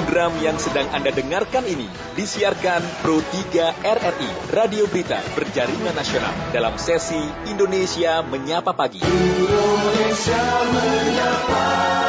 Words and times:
Program 0.00 0.32
yang 0.40 0.56
sedang 0.56 0.88
Anda 0.96 1.12
dengarkan 1.12 1.60
ini 1.68 1.84
disiarkan 2.16 2.80
Pro 3.04 3.20
3 3.20 3.84
RRI, 3.84 4.30
Radio 4.48 4.88
Berita 4.88 5.20
Berjaringan 5.36 5.92
Nasional 5.92 6.32
dalam 6.56 6.72
sesi 6.80 7.20
Indonesia 7.44 8.24
Menyapa 8.24 8.72
Pagi. 8.72 9.04
Indonesia 9.04 10.40
Menyapa. 10.72 11.99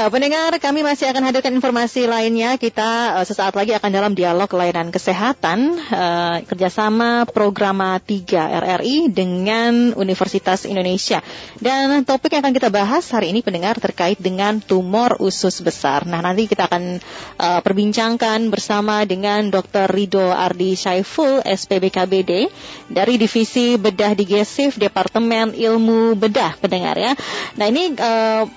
Ya, 0.00 0.08
pendengar, 0.08 0.56
kami 0.56 0.80
masih 0.80 1.12
akan 1.12 1.28
hadirkan 1.28 1.52
informasi 1.52 2.08
lainnya. 2.08 2.56
Kita 2.56 3.20
uh, 3.20 3.24
sesaat 3.28 3.52
lagi 3.52 3.76
akan 3.76 3.92
dalam 3.92 4.12
dialog 4.16 4.48
layanan 4.48 4.88
kesehatan 4.88 5.76
uh, 5.76 6.40
kerjasama 6.48 7.28
Programa 7.28 8.00
3 8.00 8.32
RRI 8.32 9.12
dengan 9.12 9.92
Universitas 9.92 10.64
Indonesia. 10.64 11.20
Dan 11.60 12.08
topik 12.08 12.32
yang 12.32 12.48
akan 12.48 12.56
kita 12.56 12.72
bahas 12.72 13.04
hari 13.12 13.28
ini 13.28 13.44
pendengar 13.44 13.76
terkait 13.76 14.16
dengan 14.16 14.64
tumor 14.64 15.20
usus 15.20 15.60
besar. 15.60 16.08
Nah, 16.08 16.24
nanti 16.24 16.48
kita 16.48 16.64
akan 16.72 16.96
uh, 17.36 17.60
perbincangkan 17.60 18.48
bersama 18.48 19.04
dengan 19.04 19.52
Dr. 19.52 19.84
Rido 19.92 20.32
Ardi 20.32 20.80
Syaiful, 20.80 21.44
SPBKBD 21.44 22.48
dari 22.88 23.20
Divisi 23.20 23.76
Bedah 23.76 24.16
Digestif 24.16 24.80
Departemen 24.80 25.52
Ilmu 25.52 26.16
Bedah, 26.16 26.56
pendengar 26.56 26.96
ya. 26.96 27.12
Nah, 27.60 27.68
ini 27.68 27.92
uh, 28.00 28.48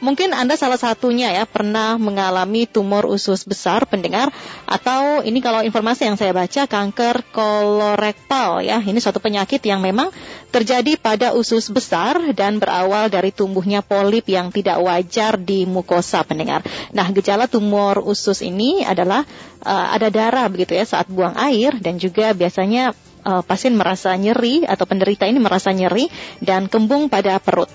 Mungkin 0.00 0.32
Anda 0.32 0.56
salah 0.56 0.80
satunya 0.80 1.28
ya 1.28 1.44
pernah 1.44 2.00
mengalami 2.00 2.64
tumor 2.64 3.04
usus 3.04 3.44
besar 3.44 3.84
pendengar 3.84 4.32
atau 4.64 5.20
ini 5.20 5.44
kalau 5.44 5.60
informasi 5.60 6.08
yang 6.08 6.16
saya 6.16 6.32
baca 6.32 6.64
kanker 6.64 7.20
kolorektal 7.36 8.64
ya. 8.64 8.80
Ini 8.80 8.96
suatu 8.96 9.20
penyakit 9.20 9.60
yang 9.68 9.84
memang 9.84 10.08
terjadi 10.48 10.96
pada 10.96 11.36
usus 11.36 11.68
besar 11.68 12.16
dan 12.32 12.56
berawal 12.56 13.12
dari 13.12 13.28
tumbuhnya 13.28 13.84
polip 13.84 14.24
yang 14.24 14.48
tidak 14.48 14.80
wajar 14.80 15.36
di 15.36 15.68
mukosa 15.68 16.24
pendengar. 16.24 16.64
Nah, 16.96 17.12
gejala 17.12 17.44
tumor 17.44 18.00
usus 18.00 18.40
ini 18.40 18.80
adalah 18.80 19.28
uh, 19.68 19.86
ada 19.92 20.08
darah 20.08 20.48
begitu 20.48 20.80
ya 20.80 20.88
saat 20.88 21.12
buang 21.12 21.36
air 21.36 21.76
dan 21.76 22.00
juga 22.00 22.32
biasanya 22.32 22.96
uh, 23.28 23.44
pasien 23.44 23.76
merasa 23.76 24.16
nyeri 24.16 24.64
atau 24.64 24.88
penderita 24.88 25.28
ini 25.28 25.36
merasa 25.36 25.70
nyeri 25.76 26.08
dan 26.40 26.72
kembung 26.72 27.12
pada 27.12 27.36
perut. 27.36 27.68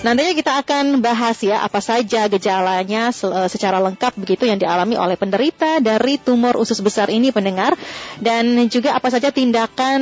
Nantinya 0.00 0.32
kita 0.32 0.52
akan 0.64 1.04
bahas 1.04 1.36
ya 1.44 1.60
apa 1.60 1.84
saja 1.84 2.24
gejalanya 2.24 3.12
eh, 3.12 3.48
secara 3.52 3.84
lengkap 3.84 4.16
begitu 4.16 4.48
yang 4.48 4.56
dialami 4.56 4.96
oleh 4.96 5.20
penderita 5.20 5.76
dari 5.84 6.16
tumor 6.16 6.56
usus 6.56 6.80
besar 6.80 7.12
ini 7.12 7.28
pendengar. 7.28 7.76
Dan 8.16 8.56
juga 8.72 8.96
apa 8.96 9.12
saja 9.12 9.28
tindakan 9.28 10.00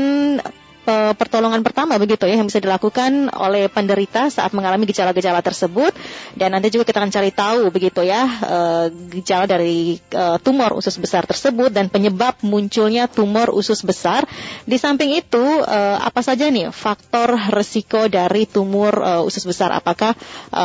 pertolongan 1.16 1.60
pertama 1.60 2.00
begitu 2.00 2.24
ya 2.24 2.40
yang 2.40 2.48
bisa 2.48 2.60
dilakukan 2.62 3.28
oleh 3.36 3.68
penderita 3.68 4.32
saat 4.32 4.56
mengalami 4.56 4.88
gejala-gejala 4.88 5.44
tersebut 5.44 5.92
dan 6.34 6.56
nanti 6.56 6.72
juga 6.72 6.88
kita 6.88 7.04
akan 7.04 7.12
cari 7.12 7.30
tahu 7.30 7.68
begitu 7.68 8.00
ya 8.04 8.24
uh, 8.24 8.86
gejala 9.12 9.44
dari 9.44 10.00
uh, 10.16 10.40
tumor 10.40 10.72
usus 10.74 10.96
besar 10.96 11.28
tersebut 11.28 11.70
dan 11.70 11.92
penyebab 11.92 12.40
munculnya 12.40 13.06
tumor 13.06 13.52
usus 13.52 13.84
besar. 13.84 14.24
Di 14.68 14.76
samping 14.76 15.16
itu 15.16 15.44
apa 15.68 16.20
saja 16.20 16.48
nih 16.48 16.70
faktor 16.70 17.36
resiko 17.52 18.06
dari 18.08 18.44
tumor 18.44 19.24
usus 19.24 19.44
besar? 19.44 19.72
Apakah 19.74 20.14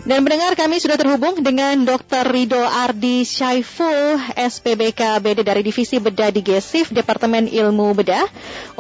Dan 0.09 0.25
mendengar 0.25 0.57
kami 0.57 0.81
sudah 0.81 0.97
terhubung 0.97 1.45
dengan 1.45 1.85
Dr. 1.85 2.33
Rido 2.33 2.65
Ardi 2.65 3.29
Syaiful, 3.29 4.17
SPBK 4.41 5.21
BD 5.21 5.45
dari 5.45 5.61
Divisi 5.61 6.01
Bedah 6.01 6.33
Digestif 6.33 6.89
Departemen 6.89 7.45
Ilmu 7.45 7.93
Bedah 7.93 8.25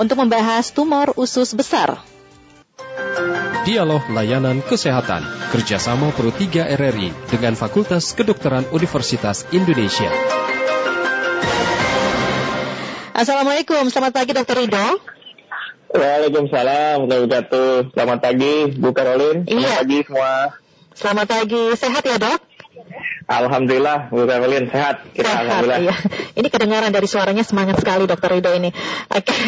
untuk 0.00 0.24
membahas 0.24 0.72
tumor 0.72 1.12
usus 1.20 1.52
besar. 1.52 2.00
Dialog 3.68 4.08
Layanan 4.08 4.64
Kesehatan 4.64 5.20
kerjasama 5.52 6.16
Pro 6.16 6.32
3 6.32 6.64
RRI 6.80 7.12
dengan 7.28 7.52
Fakultas 7.60 8.16
Kedokteran 8.16 8.64
Universitas 8.72 9.44
Indonesia. 9.52 10.08
Assalamualaikum, 13.12 13.84
selamat 13.92 14.12
pagi 14.16 14.32
Dr. 14.32 14.64
Rido. 14.64 14.86
Waalaikumsalam, 15.92 17.04
Selamat 17.92 18.18
pagi, 18.24 18.72
Bu 18.80 18.96
Karolin. 18.96 19.44
Selamat 19.44 19.60
iya. 19.60 19.76
pagi 19.76 19.98
semua. 20.08 20.32
Selamat 20.98 21.30
pagi, 21.30 21.78
sehat 21.78 22.02
ya 22.02 22.18
dok? 22.18 22.42
Alhamdulillah, 23.30 24.10
Bu 24.10 24.26
Evelyn 24.26 24.66
sehat. 24.66 25.06
Kita 25.14 25.30
sehat, 25.30 25.46
alhamdulillah. 25.46 25.94
Iya. 25.94 25.94
Ini 26.34 26.48
kedengaran 26.50 26.90
dari 26.90 27.06
suaranya 27.06 27.46
semangat 27.46 27.78
sekali 27.78 28.10
Dokter 28.10 28.34
Rido 28.34 28.50
ini. 28.50 28.74
Oke. 29.06 29.30
Okay. 29.30 29.38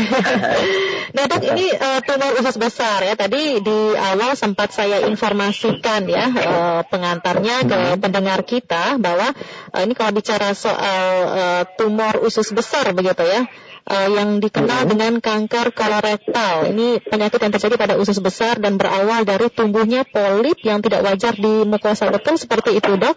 nah 1.19 1.27
dok, 1.27 1.43
ini 1.43 1.75
uh, 1.75 2.06
tumor 2.06 2.39
usus 2.39 2.55
besar 2.55 3.03
ya. 3.03 3.19
Tadi 3.19 3.66
di 3.66 3.78
awal 3.99 4.39
sempat 4.39 4.71
saya 4.71 5.03
informasikan 5.10 6.06
ya 6.06 6.31
uh, 6.31 6.81
pengantarnya 6.87 7.66
ke 7.66 7.78
hmm. 7.83 7.99
pendengar 7.99 8.47
kita 8.47 9.03
bahwa 9.03 9.34
uh, 9.75 9.83
ini 9.83 9.99
kalau 9.99 10.15
bicara 10.15 10.55
soal 10.55 11.05
uh, 11.34 11.62
tumor 11.75 12.22
usus 12.22 12.47
besar 12.55 12.94
begitu 12.94 13.27
ya 13.27 13.50
uh, 13.87 14.09
yang 14.11 14.43
dikenal 14.43 14.85
hmm. 14.85 14.91
dengan 14.91 15.13
kanker 15.23 15.73
kolorektal. 15.73 16.69
Ini 16.73 17.01
penyakit 17.05 17.41
yang 17.41 17.53
terjadi 17.55 17.75
pada 17.81 17.95
usus 17.97 18.19
besar 18.21 18.61
dan 18.61 18.77
berawal 18.77 19.25
dari 19.25 19.49
tumbuhnya 19.49 20.05
polip 20.05 20.59
yang 20.67 20.85
tidak 20.85 21.07
wajar 21.07 21.37
di 21.37 21.65
mukosa. 21.65 22.11
Betul 22.13 22.37
seperti 22.37 22.77
itu, 22.77 22.93
dok? 22.97 23.17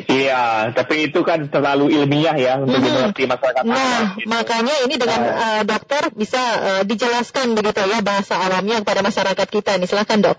Iya, 0.00 0.72
tapi 0.72 1.12
itu 1.12 1.20
kan 1.20 1.52
terlalu 1.52 1.92
ilmiah 1.92 2.32
ya 2.32 2.56
untuk 2.56 2.80
hmm. 2.80 2.86
dimengerti 2.88 3.22
masyarakat. 3.28 3.64
Nah, 3.68 4.16
gitu. 4.16 4.32
makanya 4.32 4.74
ini 4.88 4.94
dengan 4.96 5.20
uh, 5.28 5.62
dokter 5.68 6.08
bisa 6.16 6.40
uh, 6.40 6.82
dijelaskan 6.88 7.52
begitu 7.52 7.84
ya 7.84 8.00
bahasa 8.00 8.40
alamnya 8.40 8.80
kepada 8.80 9.04
masyarakat 9.04 9.48
kita. 9.50 9.76
Nih, 9.76 9.88
silakan 9.90 10.24
dok. 10.24 10.38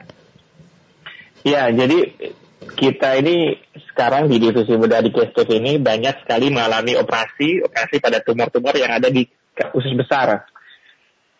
Ya, 1.45 1.69
jadi 1.69 2.13
kita 2.61 3.17
ini 3.17 3.57
sekarang 3.91 4.29
di 4.29 4.37
divisi 4.37 4.77
bedah 4.77 5.01
digestif 5.01 5.49
ini 5.49 5.81
banyak 5.81 6.21
sekali 6.21 6.53
mengalami 6.53 6.93
operasi 6.93 7.65
operasi 7.65 7.97
pada 7.97 8.21
tumor-tumor 8.21 8.77
yang 8.77 8.93
ada 8.93 9.09
di 9.09 9.25
usus 9.73 9.93
besar. 9.97 10.45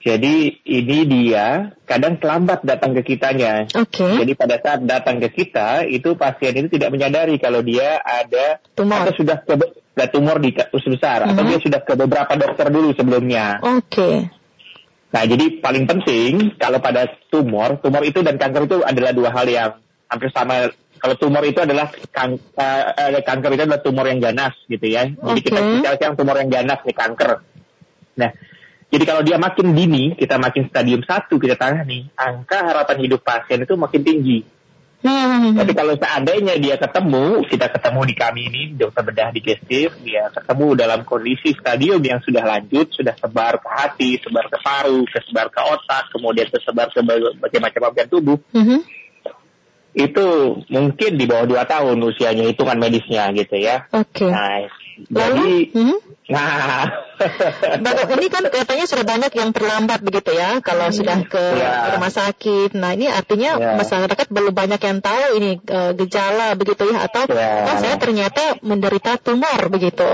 Jadi 0.02 0.66
ini 0.66 1.06
dia 1.06 1.78
kadang 1.86 2.18
terlambat 2.18 2.66
datang 2.66 2.98
ke 2.98 3.06
kitanya. 3.06 3.70
Okay. 3.70 4.18
Jadi 4.18 4.34
pada 4.34 4.58
saat 4.58 4.82
datang 4.82 5.22
ke 5.22 5.30
kita 5.30 5.86
itu 5.86 6.18
pasien 6.18 6.58
itu 6.58 6.74
tidak 6.74 6.90
menyadari 6.90 7.38
kalau 7.38 7.62
dia 7.62 8.02
ada 8.02 8.58
tumor 8.74 9.06
atau 9.06 9.14
sudah 9.14 9.46
ke 9.46 10.06
tumor 10.10 10.42
di 10.42 10.58
usus 10.74 10.90
besar 10.98 11.22
uh 11.22 11.30
-huh. 11.30 11.38
atau 11.38 11.44
dia 11.46 11.60
sudah 11.62 11.86
ke 11.86 11.94
beberapa 11.94 12.34
dokter 12.34 12.74
dulu 12.74 12.98
sebelumnya. 12.98 13.62
Oke. 13.62 13.86
Okay. 13.94 14.16
Nah 15.14 15.24
jadi 15.30 15.62
paling 15.62 15.86
penting 15.86 16.58
kalau 16.58 16.82
pada 16.82 17.06
tumor, 17.30 17.78
tumor 17.78 18.02
itu 18.02 18.26
dan 18.26 18.42
kanker 18.42 18.66
itu 18.66 18.78
adalah 18.82 19.14
dua 19.14 19.30
hal 19.30 19.46
yang 19.46 19.72
hampir 20.10 20.34
sama 20.34 20.74
kalau 21.02 21.16
tumor 21.18 21.42
itu 21.50 21.58
adalah 21.58 21.90
kan, 22.14 22.38
uh, 22.38 23.22
kanker 23.26 23.58
itu 23.58 23.64
adalah 23.66 23.82
tumor 23.82 24.06
yang 24.06 24.22
ganas 24.22 24.54
gitu 24.70 24.86
ya. 24.86 25.10
Jadi 25.10 25.40
kita 25.42 25.60
bicara 25.60 25.98
yang 25.98 26.14
tumor 26.14 26.38
yang 26.38 26.54
ganas 26.54 26.80
nih 26.86 26.94
kanker. 26.94 27.32
Nah, 28.22 28.30
jadi 28.94 29.04
kalau 29.10 29.26
dia 29.26 29.42
makin 29.42 29.74
dini, 29.74 30.14
kita 30.14 30.38
makin 30.38 30.70
stadium 30.70 31.02
satu 31.02 31.42
kita 31.42 31.58
tangani, 31.58 32.06
angka 32.14 32.62
harapan 32.62 33.02
hidup 33.02 33.26
pasien 33.26 33.66
itu 33.66 33.74
makin 33.74 34.02
tinggi. 34.06 34.46
Hmm. 35.02 35.58
Tapi 35.58 35.74
kalau 35.74 35.98
seandainya 35.98 36.62
dia 36.62 36.78
ketemu, 36.78 37.42
kita 37.50 37.74
ketemu 37.74 38.02
di 38.06 38.14
kami 38.14 38.42
ini, 38.54 38.64
dokter 38.78 39.02
bedah 39.02 39.34
digestif, 39.34 39.98
dia 40.06 40.30
ketemu 40.30 40.78
dalam 40.78 41.02
kondisi 41.02 41.58
stadium 41.58 41.98
yang 42.06 42.22
sudah 42.22 42.46
lanjut, 42.46 42.94
sudah 42.94 43.18
sebar 43.18 43.58
ke 43.58 43.70
hati, 43.74 44.12
sebar 44.22 44.46
ke 44.46 44.62
paru, 44.62 45.02
kesebar 45.10 45.50
ke 45.50 45.58
otak, 45.58 46.14
kemudian 46.14 46.46
tersebar 46.54 46.94
ke 46.94 47.02
berbagai 47.02 47.58
macam 47.58 47.82
organ 47.90 48.08
tubuh. 48.14 48.38
Hmm. 48.54 48.86
Itu 49.92 50.60
mungkin 50.72 51.20
di 51.20 51.26
bawah 51.28 51.46
dua 51.48 51.64
tahun 51.68 52.00
usianya 52.00 52.48
hitungan 52.48 52.80
medisnya 52.80 53.28
gitu 53.36 53.60
ya. 53.60 53.88
Oke. 53.92 54.24
Okay. 54.24 54.32
Nah, 54.32 54.72
jadi, 55.10 55.52
hmm? 55.74 55.98
nah, 56.32 56.86
ini 58.16 58.28
kan 58.32 58.44
katanya 58.48 58.86
sudah 58.88 59.06
banyak 59.08 59.32
yang 59.34 59.50
terlambat 59.52 60.00
begitu 60.06 60.32
ya, 60.32 60.62
kalau 60.64 60.88
hmm. 60.92 60.96
sudah 60.96 61.18
ke 61.28 61.44
ya. 61.58 61.98
rumah 61.98 62.12
sakit. 62.14 62.78
Nah, 62.78 62.96
ini 62.96 63.12
artinya 63.12 63.58
ya. 63.58 63.74
masyarakat 63.76 64.28
belum 64.32 64.54
banyak 64.54 64.80
yang 64.80 65.00
tahu 65.04 65.26
ini 65.42 65.52
uh, 65.68 65.92
gejala 65.98 66.56
begitu 66.56 66.88
ya, 66.88 67.08
atau 67.10 67.28
ya. 67.28 67.68
oh, 67.68 67.78
saya 67.82 67.96
ternyata 68.00 68.62
menderita 68.64 69.20
tumor 69.20 69.60
begitu. 69.68 70.08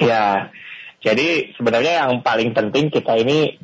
Ya, 0.00 0.50
jadi 1.04 1.54
sebenarnya 1.54 2.02
yang 2.02 2.24
paling 2.24 2.56
penting 2.56 2.88
kita 2.90 3.14
ini 3.20 3.60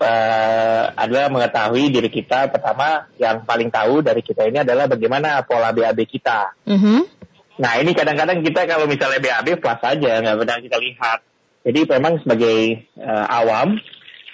uh, 0.00 0.84
adalah 0.96 1.28
mengetahui 1.28 1.92
diri 1.92 2.10
kita. 2.10 2.48
Pertama, 2.48 3.06
yang 3.20 3.44
paling 3.44 3.68
tahu 3.68 4.00
dari 4.00 4.24
kita 4.24 4.48
ini 4.48 4.64
adalah 4.64 4.88
bagaimana 4.88 5.44
pola 5.44 5.70
BAB 5.70 6.02
kita. 6.08 6.56
Mm 6.66 6.80
-hmm 6.80 7.20
Nah 7.60 7.76
ini 7.76 7.92
kadang-kadang 7.92 8.40
kita 8.40 8.64
kalau 8.64 8.88
misalnya 8.88 9.20
BAB 9.20 9.60
plus 9.60 9.78
saja 9.84 10.10
nggak 10.24 10.36
pernah 10.40 10.58
kita 10.64 10.78
lihat. 10.80 11.18
Jadi 11.60 11.80
memang 11.92 12.12
sebagai 12.24 12.88
uh, 12.96 13.26
awam 13.28 13.76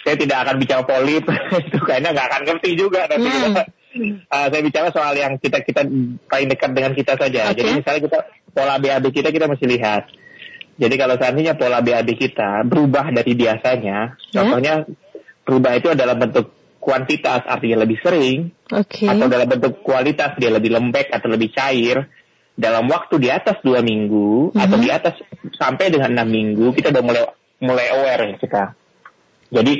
saya 0.07 0.15
tidak 0.15 0.39
akan 0.47 0.57
bicara 0.63 0.83
polip 0.87 1.27
itu 1.67 1.79
kayaknya 1.83 2.15
nggak 2.15 2.27
akan 2.31 2.43
ngerti 2.47 2.71
juga 2.79 3.11
nanti 3.11 3.27
kita. 3.27 3.63
Uh, 4.31 4.47
saya 4.53 4.63
bicara 4.63 4.89
soal 4.95 5.15
yang 5.19 5.35
kita 5.43 5.59
kita 5.67 5.83
paling 6.31 6.49
dekat 6.55 6.71
dengan 6.71 6.93
kita 6.95 7.19
saja. 7.19 7.51
Okay. 7.51 7.59
Jadi 7.59 7.71
misalnya 7.83 8.01
kita 8.07 8.19
pola 8.55 8.79
BAB 8.79 9.05
kita 9.11 9.29
kita 9.35 9.51
mesti 9.51 9.67
lihat. 9.67 10.05
Jadi 10.77 10.95
kalau 10.95 11.17
seandainya 11.19 11.59
pola 11.59 11.83
BAB 11.83 12.09
kita 12.15 12.63
berubah 12.69 13.11
dari 13.11 13.33
biasanya, 13.33 14.15
yeah. 14.15 14.33
contohnya 14.37 14.75
berubah 15.47 15.79
itu 15.79 15.95
adalah 15.95 16.19
bentuk 16.19 16.51
kuantitas 16.83 17.47
artinya 17.47 17.83
lebih 17.87 17.99
sering, 18.03 18.51
okay. 18.71 19.11
atau 19.11 19.27
dalam 19.27 19.47
bentuk 19.47 19.83
kualitas 19.83 20.35
dia 20.39 20.51
lebih 20.51 20.75
lembek 20.75 21.11
atau 21.11 21.27
lebih 21.31 21.51
cair, 21.55 22.07
dalam 22.57 22.89
waktu 22.89 23.21
di 23.21 23.29
atas 23.29 23.61
dua 23.61 23.85
minggu 23.85 24.51
mm-hmm. 24.51 24.65
atau 24.65 24.77
di 24.81 24.89
atas 24.89 25.15
sampai 25.61 25.93
dengan 25.93 26.17
enam 26.17 26.29
minggu 26.31 26.73
kita 26.73 26.89
udah 26.89 27.05
mulai 27.05 27.23
mulai 27.61 27.87
aware 27.93 28.41
kita. 28.41 28.73
Jadi 29.53 29.73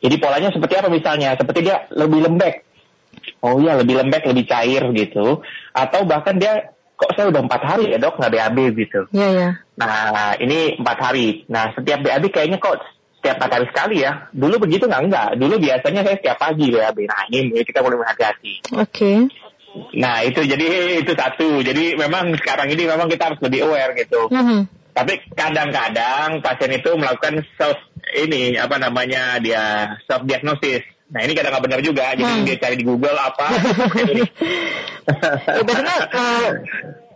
jadi 0.00 0.16
polanya 0.16 0.48
seperti 0.54 0.74
apa 0.80 0.88
misalnya? 0.88 1.36
Seperti 1.36 1.60
dia 1.68 1.84
lebih 1.92 2.24
lembek. 2.24 2.64
Oh 3.44 3.60
iya 3.60 3.76
lebih 3.76 4.00
lembek, 4.00 4.24
lebih 4.24 4.48
cair 4.48 4.82
gitu. 4.96 5.44
Atau 5.76 6.08
bahkan 6.08 6.40
dia 6.40 6.72
kok 6.98 7.14
saya 7.14 7.30
udah 7.30 7.44
empat 7.46 7.62
hari 7.62 7.94
ya 7.94 7.98
dok 8.00 8.18
nggak 8.18 8.32
BAB 8.32 8.58
gitu. 8.74 9.00
Iya 9.12 9.20
yeah, 9.20 9.30
iya. 9.30 9.40
Yeah. 9.42 9.52
Nah 9.78 9.94
ini 10.40 10.58
empat 10.80 10.98
hari. 10.98 11.44
Nah 11.46 11.76
setiap 11.76 12.00
BAB 12.02 12.32
kayaknya 12.32 12.58
kok 12.58 12.80
setiap 13.18 13.36
empat 13.42 13.50
hari 13.50 13.66
sekali 13.68 13.96
ya. 14.06 14.30
Dulu 14.30 14.54
begitu 14.62 14.86
nggak 14.86 15.02
enggak. 15.10 15.28
Dulu 15.36 15.54
biasanya 15.58 16.00
saya 16.06 16.16
setiap 16.16 16.38
pagi 16.38 16.66
BAB. 16.70 16.98
Nah 17.10 17.22
ini 17.34 17.60
kita 17.66 17.82
mulai 17.82 18.06
hati-hati. 18.06 18.54
Oke. 18.78 18.86
Okay. 18.88 19.16
Nah 19.98 20.24
itu 20.24 20.40
jadi 20.46 20.66
itu 21.02 21.12
satu. 21.12 21.60
Jadi 21.60 21.98
memang 21.98 22.32
sekarang 22.38 22.70
ini 22.70 22.86
memang 22.86 23.10
kita 23.10 23.34
harus 23.34 23.40
lebih 23.42 23.66
aware 23.66 23.92
gitu. 23.98 24.30
Mm-hmm. 24.30 24.60
Tapi 24.94 25.14
kadang-kadang 25.34 26.42
pasien 26.42 26.72
itu 26.74 26.90
melakukan 26.98 27.46
self 27.54 27.78
ini 28.18 28.58
apa 28.58 28.78
namanya 28.82 29.38
dia 29.38 29.94
self 30.06 30.26
diagnosis. 30.26 30.82
Nah 31.08 31.20
ini 31.24 31.32
kadang 31.32 31.56
nggak 31.56 31.64
benar 31.64 31.80
juga. 31.80 32.12
Jadi 32.12 32.22
hmm. 32.24 32.44
dia 32.44 32.56
cari 32.60 32.76
di 32.76 32.84
Google 32.84 33.16
apa. 33.16 33.46
ya, 34.04 35.62
biasanya 35.66 35.96
uh, 36.12 36.48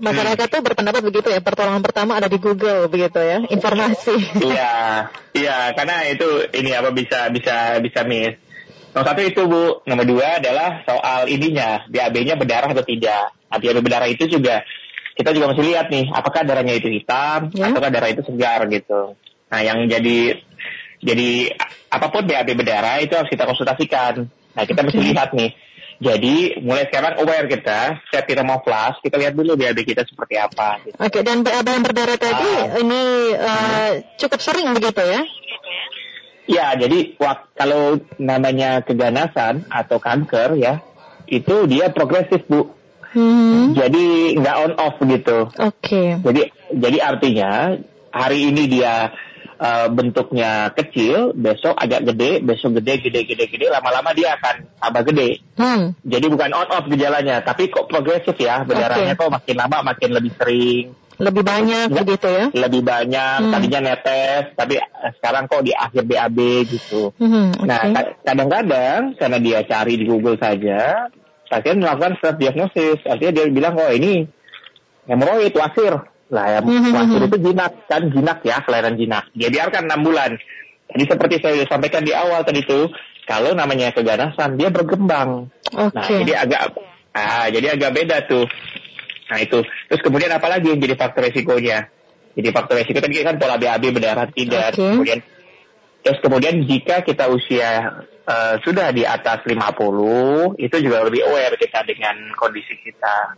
masyarakat 0.01 0.47
tuh 0.49 0.61
berpendapat 0.65 1.03
begitu 1.05 1.29
ya. 1.29 1.45
Pertolongan 1.45 1.85
pertama 1.85 2.17
ada 2.17 2.29
di 2.29 2.41
Google 2.41 2.89
begitu 2.89 3.21
ya. 3.21 3.45
Informasi. 3.53 4.17
Iya, 4.53 4.75
iya 5.37 5.57
karena 5.77 6.09
itu 6.09 6.49
ini 6.57 6.73
apa 6.73 6.91
bisa 6.91 7.29
bisa 7.29 7.79
bisa 7.85 8.01
miss. 8.09 8.41
Nomor 8.93 9.07
satu 9.09 9.21
itu 9.25 9.41
Bu. 9.45 9.85
Nomor 9.85 10.05
dua 10.05 10.41
adalah 10.41 10.85
soal 10.85 11.29
ininya, 11.29 11.85
BAB-nya 11.89 12.37
berdarah 12.37 12.73
atau 12.73 12.85
tidak. 12.85 13.33
BAB 13.53 13.85
berdarah 13.85 14.09
itu 14.09 14.25
juga 14.29 14.65
kita 15.13 15.37
juga 15.37 15.53
mesti 15.53 15.63
lihat 15.65 15.87
nih, 15.93 16.09
apakah 16.09 16.41
darahnya 16.45 16.73
itu 16.81 16.89
hitam 16.89 17.53
ya? 17.53 17.69
ataukah 17.69 17.93
darah 17.93 18.09
itu 18.09 18.25
segar 18.25 18.65
gitu. 18.73 19.13
Nah, 19.53 19.61
yang 19.61 19.85
jadi 19.85 20.41
jadi 21.03 21.51
apa 21.91 22.07
pun 22.15 22.23
BAB 22.23 22.55
berdarah 22.55 23.03
itu 23.03 23.19
harus 23.19 23.27
kita 23.27 23.43
konsultasikan. 23.43 24.31
Nah, 24.55 24.65
kita 24.65 24.81
mesti 24.87 25.01
lihat 25.03 25.35
nih. 25.35 25.51
Jadi 26.03 26.59
mulai 26.63 26.91
sekarang 26.91 27.23
aware 27.23 27.47
kita, 27.47 28.03
setiap 28.11 28.27
kita 28.27 28.43
mau 28.43 28.59
flash, 28.63 28.99
kita 29.03 29.19
lihat 29.19 29.35
dulu 29.39 29.55
BAB 29.55 29.83
kita 29.87 30.03
seperti 30.07 30.35
apa. 30.39 30.83
Gitu. 30.83 30.99
Oke, 30.99 31.23
dan 31.23 31.47
BAB 31.47 31.67
yang 31.67 31.85
berdarah 31.87 32.19
tadi 32.19 32.51
uh, 32.59 32.81
ini 32.83 33.03
uh, 33.39 33.47
hmm. 33.47 34.19
cukup 34.19 34.41
sering 34.43 34.71
begitu 34.75 35.03
ya? 35.03 35.23
Ya, 36.51 36.67
jadi 36.75 37.15
wak, 37.23 37.55
kalau 37.55 38.03
namanya 38.19 38.83
keganasan 38.83 39.63
atau 39.71 40.03
kanker 40.03 40.59
ya, 40.59 40.83
itu 41.31 41.71
dia 41.71 41.95
progresif 41.95 42.47
bu. 42.51 42.75
Hmm. 43.15 43.77
Jadi 43.79 44.39
nggak 44.43 44.57
on 44.59 44.73
off 44.81 44.97
gitu. 44.99 45.51
Oke. 45.55 45.87
Okay. 45.87 46.09
Jadi 46.19 46.43
jadi 46.73 46.99
artinya 46.99 47.79
hari 48.11 48.51
ini 48.51 48.67
dia 48.67 49.13
uh, 49.63 49.89
bentuknya 49.95 50.75
kecil, 50.75 51.31
besok 51.39 51.79
agak 51.79 52.11
gede, 52.11 52.43
besok 52.43 52.83
gede, 52.83 52.99
gede, 52.99 53.21
gede, 53.23 53.45
gede, 53.47 53.67
lama-lama 53.71 54.11
dia 54.11 54.35
akan 54.35 54.67
tambah 54.83 55.03
gede. 55.15 55.31
Hmm. 55.55 55.95
Jadi 56.03 56.27
bukan 56.27 56.51
on 56.51 56.69
off 56.75 56.91
gejalanya, 56.91 57.47
tapi 57.47 57.71
kok 57.71 57.87
progresif 57.87 58.35
ya, 58.43 58.67
berdarahnya 58.67 59.15
okay. 59.15 59.23
kok 59.23 59.31
makin 59.31 59.57
lama 59.57 59.79
makin 59.95 60.11
lebih 60.19 60.33
sering. 60.35 60.87
Lebih 61.23 61.45
banyak 61.47 61.87
ya, 61.93 61.99
begitu 62.03 62.27
ya? 62.27 62.47
Lebih 62.51 62.83
banyak, 62.83 63.37
hmm. 63.47 63.53
tadinya 63.55 63.81
netes, 63.87 64.43
tapi 64.59 64.75
eh, 64.83 65.13
sekarang 65.23 65.47
kok 65.47 65.63
di 65.63 65.71
akhir 65.71 66.03
BAB 66.03 66.39
gitu. 66.67 67.15
Hmm, 67.23 67.55
okay. 67.55 67.67
Nah, 67.69 67.81
kadang-kadang 68.27 69.01
karena 69.15 69.39
dia 69.39 69.59
cari 69.63 69.95
di 69.95 70.05
Google 70.09 70.35
saja, 70.43 71.07
pasien 71.47 71.79
melakukan 71.79 72.19
self 72.19 72.37
diagnosis, 72.43 72.99
artinya 73.07 73.33
dia 73.39 73.45
bilang, 73.55 73.79
oh 73.79 73.93
ini 73.93 74.27
hemoroid, 75.07 75.55
wasir. 75.55 76.12
Lah, 76.33 76.47
ya, 76.49 76.61
hmm 76.65 76.97
wasir 76.97 77.21
hmm. 77.21 77.29
itu 77.29 77.39
jinak, 77.45 77.73
kan 77.93 78.03
jinak 78.09 78.39
ya, 78.41 78.65
kelainan 78.65 78.97
jinak. 78.97 79.29
Dia 79.37 79.53
biarkan 79.53 79.85
6 79.85 80.01
bulan. 80.01 80.31
Jadi 80.89 81.05
seperti 81.05 81.35
saya 81.45 81.65
sampaikan 81.69 82.03
di 82.09 82.17
awal 82.17 82.41
tadi 82.49 82.65
itu, 82.65 82.89
kalau 83.29 83.53
namanya 83.53 83.93
keganasan, 83.93 84.57
dia 84.57 84.73
berkembang. 84.73 85.53
Okay. 85.69 85.93
Nah, 85.93 86.09
jadi 86.25 86.33
agak 86.41 86.61
Ah, 87.13 87.47
jadi 87.53 87.77
agak 87.77 87.93
beda 87.93 88.25
tuh. 88.25 88.49
Nah 89.29 89.39
itu. 89.41 89.61
Terus 89.89 90.01
kemudian 90.01 90.33
apa 90.33 90.49
lagi 90.49 90.73
yang 90.73 90.81
jadi 90.81 90.97
faktor 90.97 91.29
resikonya? 91.29 91.93
Jadi 92.33 92.49
faktor 92.49 92.81
resiko 92.81 92.99
tadi 93.05 93.21
kan 93.21 93.37
pola 93.37 93.61
BAB 93.61 93.85
berdarah 93.93 94.29
tidak. 94.33 94.73
Okay. 94.73 94.97
Kemudian 94.97 95.21
terus 96.03 96.19
kemudian 96.25 96.65
jika 96.65 97.05
kita 97.05 97.29
usia 97.29 98.01
uh, 98.27 98.57
sudah 98.65 98.91
di 98.91 99.05
atas 99.05 99.45
50 99.45 100.57
itu 100.59 100.77
juga 100.83 101.05
lebih 101.05 101.23
aware 101.29 101.61
kita 101.61 101.85
dengan 101.85 102.33
kondisi 102.35 102.81
kita. 102.81 103.37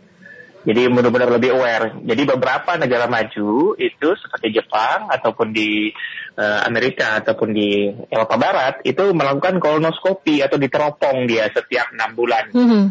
Jadi 0.65 0.81
benar-benar 0.89 1.29
lebih 1.29 1.53
aware. 1.53 1.93
Jadi 2.01 2.21
beberapa 2.25 2.73
negara 2.81 3.05
maju 3.05 3.77
itu 3.77 4.07
seperti 4.17 4.49
Jepang 4.49 5.13
ataupun 5.13 5.53
di 5.53 5.93
uh, 6.41 6.65
Amerika 6.65 7.21
ataupun 7.21 7.53
di 7.53 7.93
Eropa 8.09 8.35
Barat 8.41 8.81
itu 8.81 9.13
melakukan 9.13 9.61
kolonoskopi 9.61 10.41
atau 10.41 10.57
diteropong 10.57 11.29
dia 11.29 11.53
setiap 11.53 11.93
enam 11.93 12.17
bulan. 12.17 12.49
Mm 12.49 12.65
-hmm. 12.65 12.83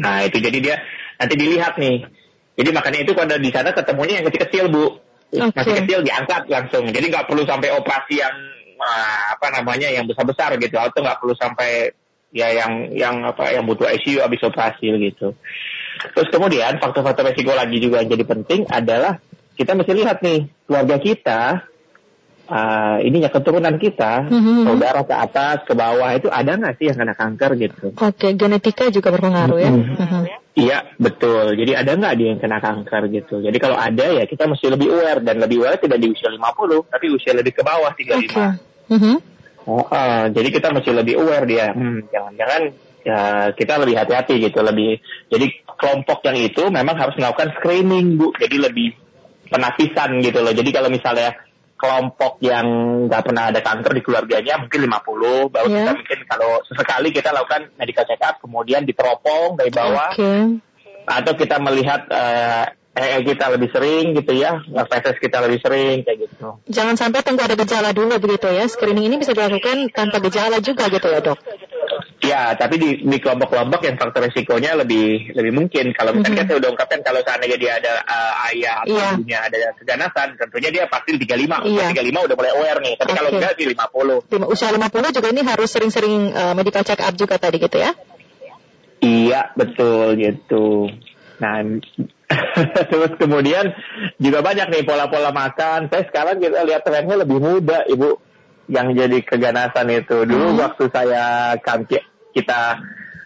Nah 0.00 0.24
itu 0.24 0.40
jadi 0.40 0.58
dia 0.64 0.76
nanti 1.20 1.34
dilihat 1.36 1.76
nih 1.76 2.24
jadi 2.54 2.70
makanya 2.70 3.00
itu 3.02 3.12
kalau 3.18 3.38
di 3.38 3.50
sana 3.50 3.74
ketemunya 3.74 4.22
yang 4.22 4.26
kecil-kecil 4.30 4.64
bu, 4.70 5.02
okay. 5.34 5.50
masih 5.50 5.74
kecil 5.82 5.98
diangkat 6.06 6.42
langsung. 6.46 6.86
Jadi 6.86 7.06
nggak 7.10 7.26
perlu 7.26 7.42
sampai 7.42 7.74
operasi 7.74 8.22
yang 8.22 8.34
uh, 8.78 9.34
apa 9.34 9.46
namanya 9.50 9.90
yang 9.90 10.06
besar-besar 10.06 10.54
gitu, 10.62 10.78
atau 10.78 11.02
nggak 11.02 11.18
perlu 11.18 11.34
sampai 11.34 11.90
ya 12.30 12.50
yang 12.54 12.94
yang 12.94 13.14
apa 13.26 13.50
yang 13.50 13.66
butuh 13.66 13.90
ICU 13.90 14.22
habis 14.22 14.42
operasi 14.46 14.86
gitu. 15.02 15.34
Terus 16.14 16.28
kemudian 16.30 16.78
faktor-faktor 16.82 17.30
resiko 17.30 17.52
lagi 17.54 17.78
juga 17.78 18.02
yang 18.02 18.10
jadi 18.10 18.24
penting 18.26 18.60
adalah 18.70 19.22
kita 19.54 19.72
mesti 19.78 19.92
lihat 19.94 20.18
nih 20.20 20.50
keluarga 20.66 20.96
kita 20.98 21.40
uh, 22.48 22.98
ininya 23.00 23.30
keturunan 23.32 23.76
kita, 23.80 24.28
mm-hmm. 24.28 24.58
saudara 24.68 25.00
ke 25.06 25.14
atas, 25.14 25.56
ke 25.64 25.72
bawah 25.72 26.10
itu 26.12 26.28
ada 26.28 26.56
nggak 26.58 26.74
sih 26.80 26.90
yang 26.90 26.98
kena 26.98 27.14
kanker 27.16 27.50
gitu? 27.56 27.86
Oke, 27.96 28.12
okay, 28.12 28.30
genetika 28.36 28.90
juga 28.92 29.14
berpengaruh 29.14 29.58
ya. 29.60 29.70
Mm-hmm. 29.70 29.96
Mm-hmm. 30.00 30.22
Iya, 30.54 30.78
betul. 31.02 31.58
Jadi 31.58 31.72
ada 31.74 31.98
nggak 31.98 32.14
dia 32.14 32.28
yang 32.30 32.40
kena 32.40 32.58
kanker 32.62 33.02
gitu. 33.10 33.42
Jadi 33.42 33.58
kalau 33.58 33.74
ada 33.74 34.06
ya 34.06 34.24
kita 34.28 34.46
mesti 34.46 34.70
lebih 34.70 34.86
aware 34.94 35.20
dan 35.24 35.42
lebih 35.42 35.66
aware 35.66 35.82
tidak 35.82 35.98
di 35.98 36.14
usia 36.14 36.30
50, 36.30 36.94
tapi 36.94 37.06
usia 37.10 37.32
lebih 37.34 37.52
ke 37.54 37.62
bawah 37.66 37.90
35. 37.90 38.30
Okay. 38.30 38.50
Mm-hmm. 38.94 39.16
Oh, 39.64 39.80
uh, 39.80 40.28
jadi 40.28 40.48
kita 40.52 40.68
mesti 40.76 40.90
lebih 40.92 41.14
aware 41.24 41.48
dia. 41.48 41.72
Hmm, 41.72 42.04
jangan-jangan 42.12 42.62
ya 43.04 43.52
kita 43.52 43.76
lebih 43.76 44.00
hati-hati 44.00 44.40
gitu 44.40 44.64
lebih 44.64 44.98
jadi 45.28 45.46
kelompok 45.76 46.24
yang 46.24 46.40
itu 46.40 46.64
memang 46.72 46.96
harus 46.96 47.14
melakukan 47.20 47.52
screening 47.60 48.16
bu 48.16 48.32
jadi 48.40 48.72
lebih 48.72 48.96
penapisan 49.52 50.24
gitu 50.24 50.40
loh 50.40 50.56
jadi 50.56 50.70
kalau 50.72 50.88
misalnya 50.88 51.36
kelompok 51.76 52.40
yang 52.40 52.66
nggak 53.12 53.22
pernah 53.28 53.52
ada 53.52 53.60
kanker 53.60 53.92
di 53.92 54.02
keluarganya 54.02 54.56
mungkin 54.56 54.88
50 54.88 55.52
baru 55.52 55.66
yeah. 55.68 55.76
kita 55.76 55.92
mungkin 56.00 56.20
kalau 56.24 56.50
sesekali 56.64 57.08
kita 57.12 57.28
lakukan 57.36 57.68
medical 57.76 58.08
check 58.08 58.22
up 58.24 58.40
kemudian 58.40 58.88
diteropong 58.88 59.60
dari 59.60 59.68
bawah 59.68 60.16
okay. 60.16 60.56
atau 61.04 61.32
kita 61.36 61.60
melihat 61.60 62.08
uh, 62.08 62.64
eh, 62.94 63.20
kita 63.26 63.50
lebih 63.50 63.68
sering 63.74 64.14
gitu 64.14 64.32
ya, 64.38 64.62
tes 64.86 65.18
kita 65.18 65.42
lebih 65.42 65.58
sering 65.60 66.06
kayak 66.06 66.30
gitu. 66.30 66.62
Jangan 66.70 66.94
sampai 66.94 67.26
tunggu 67.26 67.42
ada 67.42 67.58
gejala 67.58 67.90
dulu 67.90 68.16
begitu 68.22 68.46
ya. 68.54 68.64
Screening 68.70 69.10
ini 69.10 69.16
bisa 69.18 69.34
dilakukan 69.34 69.90
tanpa 69.90 70.22
gejala 70.22 70.62
juga 70.62 70.86
gitu 70.86 71.10
ya 71.10 71.20
dok. 71.20 71.38
Ya, 72.24 72.56
tapi 72.56 72.80
di, 72.80 72.90
di 73.04 73.18
kelompok-kelompok 73.20 73.84
yang 73.84 73.96
faktor 74.00 74.24
resikonya 74.24 74.80
lebih 74.80 75.36
lebih 75.36 75.52
mungkin. 75.52 75.92
Kalau 75.92 76.16
misalnya 76.16 76.32
mm 76.32 76.38
-hmm. 76.40 76.48
saya 76.48 76.58
udah 76.64 76.70
ungkapkan 76.72 77.00
kalau 77.04 77.20
seandainya 77.20 77.58
dia 77.60 77.72
ada 77.76 77.92
uh, 78.00 78.48
ayah 78.48 78.76
atau 78.80 78.96
yeah. 78.96 79.12
ibunya 79.12 79.38
ada 79.44 79.58
keganasan, 79.76 80.28
tentunya 80.40 80.70
dia 80.72 80.84
pasti 80.88 81.10
35. 81.20 81.68
Iya. 81.68 81.86
35 81.92 82.26
udah 82.26 82.36
mulai 82.40 82.52
aware 82.56 82.80
nih. 82.80 82.94
Tapi 82.96 83.10
okay. 83.12 83.18
kalau 83.20 83.30
enggak 83.36 83.52
sih 83.60 83.66
50. 83.68 84.48
Usia 84.48 84.68
50 84.72 85.16
juga 85.20 85.28
ini 85.28 85.42
harus 85.44 85.68
sering-sering 85.68 86.14
uh, 86.32 86.54
medical 86.56 86.84
check 86.86 87.00
up 87.04 87.14
juga 87.14 87.36
tadi 87.36 87.56
gitu 87.60 87.76
ya? 87.76 87.92
Iya, 89.04 89.52
betul 89.52 90.16
gitu. 90.16 90.88
Nah, 91.42 91.60
terus 92.90 93.12
kemudian 93.20 93.76
juga 94.16 94.40
banyak 94.40 94.72
nih 94.72 94.82
pola-pola 94.88 95.28
makan. 95.34 95.92
Saya 95.92 96.08
sekarang 96.08 96.40
kita 96.40 96.64
lihat 96.64 96.88
trennya 96.88 97.20
lebih 97.20 97.36
muda, 97.36 97.84
Ibu. 97.84 98.16
Yang 98.64 98.86
jadi 98.96 99.18
keganasan 99.28 99.92
itu. 99.92 100.24
Dulu 100.24 100.56
hmm. 100.56 100.60
waktu 100.62 100.84
saya 100.88 101.52
kampi 101.60 102.00
kita 102.34 102.82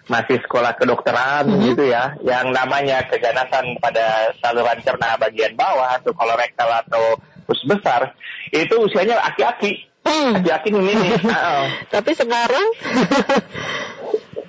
masih 0.09 0.41
sekolah 0.41 0.73
kedokteran 0.77 1.45
hmm. 1.49 1.61
gitu 1.73 1.85
ya, 1.85 2.17
yang 2.25 2.51
namanya 2.51 3.05
keganasan 3.07 3.77
pada 3.77 4.33
saluran 4.41 4.81
cerna 4.81 5.21
bagian 5.21 5.53
bawah 5.53 6.01
atau 6.01 6.17
kolorektal 6.17 6.69
atau 6.85 7.21
usus 7.49 7.65
besar, 7.69 8.17
itu 8.53 8.75
usianya 8.81 9.21
aki-aki. 9.21 9.85
Hmm. 10.09 10.41
Aki-aki 10.41 10.69
ini. 10.73 10.93
Tapi 11.95 12.11
sekarang 12.17 12.69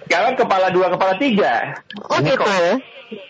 sekarang 0.07 0.33
kepala 0.39 0.71
dua, 0.71 0.87
kepala 0.95 1.19
tiga. 1.19 1.83
Oh 2.07 2.17
ini 2.23 2.31
gitu 2.31 2.47
ya? 2.47 2.75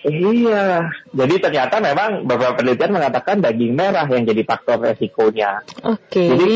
Iya, 0.04 0.92
jadi 1.16 1.36
ternyata 1.40 1.80
memang 1.80 2.28
beberapa 2.28 2.60
penelitian 2.60 3.00
mengatakan 3.00 3.40
daging 3.40 3.80
merah 3.80 4.04
yang 4.12 4.28
jadi 4.28 4.44
faktor 4.44 4.84
resikonya. 4.84 5.64
Oke. 5.88 6.20
Okay. 6.20 6.28
Jadi, 6.36 6.56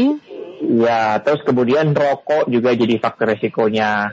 ya, 0.84 1.24
terus 1.24 1.40
kemudian 1.48 1.96
rokok 1.96 2.52
juga 2.52 2.76
jadi 2.76 3.00
faktor 3.00 3.32
resikonya. 3.32 4.12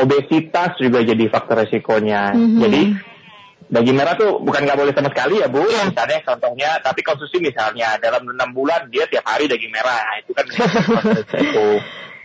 Obesitas 0.00 0.80
juga 0.80 1.04
jadi 1.04 1.24
faktor 1.28 1.62
resikonya. 1.64 2.32
Mm 2.32 2.40
-hmm. 2.40 2.60
Jadi 2.64 2.82
daging 3.70 3.96
merah 3.96 4.18
tuh 4.18 4.42
bukan 4.42 4.66
nggak 4.66 4.78
boleh 4.78 4.92
sama 4.92 5.08
sekali 5.14 5.38
ya 5.38 5.46
bu. 5.46 5.62
Yeah. 5.62 5.94
Misalnya 5.94 6.18
contohnya, 6.26 6.70
tapi 6.82 7.00
konsumsi 7.06 7.38
misalnya 7.38 7.96
dalam 8.02 8.26
enam 8.26 8.50
bulan 8.50 8.90
dia 8.90 9.06
tiap 9.06 9.24
hari 9.24 9.46
daging 9.46 9.70
merah, 9.70 10.02
nah, 10.02 10.16
itu 10.18 10.30
kan 10.34 10.46
resiko. 11.22 11.68